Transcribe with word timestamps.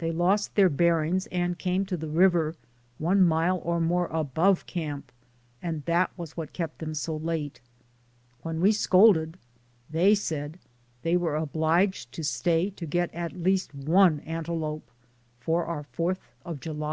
They 0.00 0.12
lost 0.12 0.54
their 0.54 0.68
bearings 0.68 1.26
and 1.28 1.58
came 1.58 1.86
to 1.86 1.96
the 1.96 2.10
river, 2.10 2.54
one 2.98 3.22
mile 3.22 3.58
or 3.64 3.80
more 3.80 4.06
above 4.08 4.66
camp, 4.66 5.10
and 5.62 5.82
that 5.86 6.10
was 6.14 6.36
what 6.36 6.52
kept 6.52 6.78
them 6.80 6.92
so 6.92 7.16
late. 7.16 7.62
When 8.42 8.60
we 8.60 8.72
scolded, 8.72 9.38
they 9.88 10.14
said 10.14 10.58
they 11.00 11.16
were 11.16 11.36
obliged 11.36 12.12
to 12.12 12.22
stay 12.22 12.68
to 12.68 12.84
get 12.84 13.14
at 13.14 13.32
least 13.32 13.74
one 13.74 14.20
antelope 14.26 14.90
for 15.40 15.64
our 15.64 15.84
Fourth 15.84 16.20
of 16.44 16.60
Jul 16.60 16.84